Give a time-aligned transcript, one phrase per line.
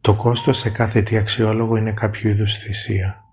[0.00, 3.24] Το κόστος σε κάθε τι αξιόλογο είναι κάποιο είδους θυσία.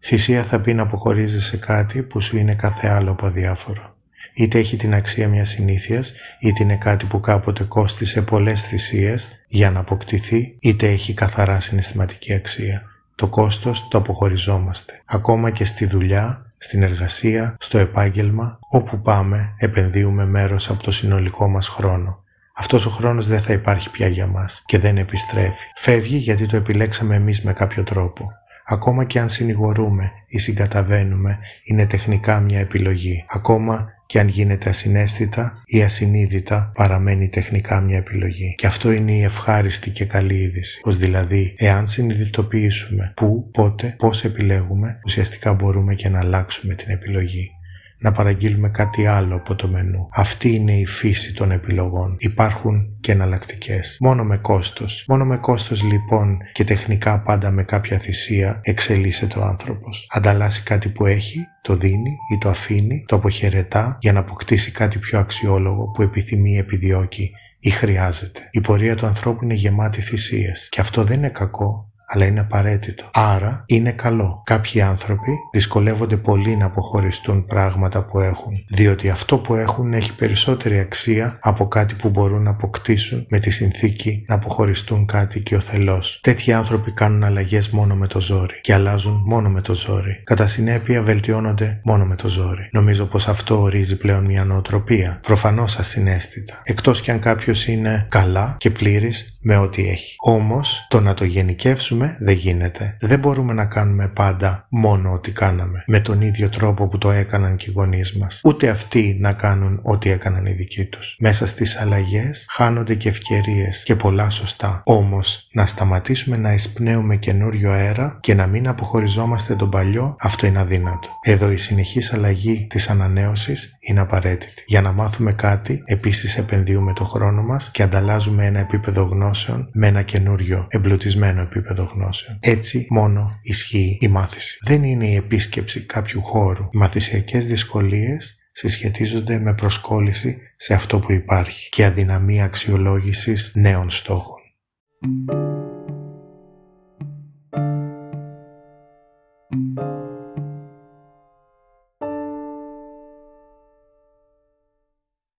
[0.00, 3.96] Θυσία θα πει να αποχωρίζεις σε κάτι που σου είναι κάθε άλλο από αδιάφορο.
[4.34, 9.70] Είτε έχει την αξία μιας συνήθειας, είτε είναι κάτι που κάποτε κόστισε πολλές θυσίες για
[9.70, 12.82] να αποκτηθεί, είτε έχει καθαρά συναισθηματική αξία.
[13.14, 15.02] Το κόστος το αποχωριζόμαστε.
[15.04, 21.48] Ακόμα και στη δουλειά, στην εργασία, στο επάγγελμα, όπου πάμε επενδύουμε μέρος από το συνολικό
[21.48, 22.22] μας χρόνο.
[22.60, 25.64] Αυτός ο χρόνος δεν θα υπάρχει πια για μας και δεν επιστρέφει.
[25.76, 28.26] Φεύγει γιατί το επιλέξαμε εμείς με κάποιο τρόπο.
[28.66, 33.24] Ακόμα και αν συνηγορούμε ή συγκαταβαίνουμε, είναι τεχνικά μια επιλογή.
[33.28, 38.54] Ακόμα και αν γίνεται ασυναίσθητα ή ασυνείδητα παραμένει τεχνικά μια επιλογή.
[38.56, 40.80] Και αυτό είναι η ευχάριστη και καλή είδηση.
[40.80, 47.57] Πως δηλαδή, εάν συνειδητοποιήσουμε πού, πότε, πώς επιλέγουμε, ουσιαστικά μπορούμε και να αλλάξουμε την επιλογή
[47.98, 50.08] να παραγγείλουμε κάτι άλλο από το μενού.
[50.12, 52.16] Αυτή είναι η φύση των επιλογών.
[52.18, 53.96] Υπάρχουν και εναλλακτικές.
[54.00, 55.04] Μόνο με κόστος.
[55.08, 60.06] Μόνο με κόστος λοιπόν και τεχνικά πάντα με κάποια θυσία εξελίσσεται ο άνθρωπος.
[60.10, 64.98] Ανταλλάσσει κάτι που έχει, το δίνει ή το αφήνει, το αποχαιρετά για να αποκτήσει κάτι
[64.98, 67.30] πιο αξιόλογο που επιθυμεί, επιδιώκει
[67.60, 68.48] ή χρειάζεται.
[68.50, 73.10] Η πορεία του ανθρώπου είναι γεμάτη θυσίες και αυτό δεν είναι κακό αλλά είναι απαραίτητο.
[73.12, 74.42] Άρα είναι καλό.
[74.44, 80.78] Κάποιοι άνθρωποι δυσκολεύονται πολύ να αποχωριστούν πράγματα που έχουν, διότι αυτό που έχουν έχει περισσότερη
[80.78, 85.60] αξία από κάτι που μπορούν να αποκτήσουν με τη συνθήκη να αποχωριστούν κάτι και ο
[85.60, 86.02] θελό.
[86.20, 90.20] Τέτοιοι άνθρωποι κάνουν αλλαγές μόνο με το ζόρι και αλλάζουν μόνο με το ζόρι.
[90.24, 92.68] Κατά συνέπεια βελτιώνονται μόνο με το ζόρι.
[92.72, 95.20] Νομίζω πως αυτό ορίζει πλέον μια νοοτροπία.
[95.22, 96.60] Προφανώς ασυναίσθητα.
[96.64, 100.14] Εκτός κι αν κάποιος είναι καλά και πλήρης με ό,τι έχει.
[100.18, 102.96] Όμως το να το γενικεύσουμε δεν γίνεται.
[103.00, 107.56] Δεν μπορούμε να κάνουμε πάντα μόνο ό,τι κάναμε, με τον ίδιο τρόπο που το έκαναν
[107.56, 108.40] και οι γονείς μας.
[108.44, 111.16] Ούτε αυτοί να κάνουν ό,τι έκαναν οι δικοί τους.
[111.20, 114.82] Μέσα στις αλλαγές χάνονται και ευκαιρίες και πολλά σωστά.
[114.84, 120.58] Όμως να σταματήσουμε να εισπνέουμε καινούριο αέρα και να μην αποχωριζόμαστε τον παλιό, αυτό είναι
[120.58, 121.08] αδύνατο.
[121.22, 124.64] Εδώ η συνεχής αλλαγή της ανανέωσης είναι απαραίτητη.
[124.66, 129.04] Για να μάθουμε κάτι, επίσης επενδύουμε το χρόνο μας και ανταλλάζουμε ένα επίπεδο
[129.38, 132.38] γνώσεων με ένα καινούριο εμπλουτισμένο επίπεδο γνώσεων.
[132.40, 134.58] Έτσι μόνο ισχύει η μάθηση.
[134.62, 136.64] Δεν είναι η επίσκεψη κάποιου χώρου.
[136.64, 144.36] Οι μαθησιακές δυσκολίες συσχετίζονται με προσκόλληση σε αυτό που υπάρχει και αδυναμία αξιολόγησης νέων στόχων.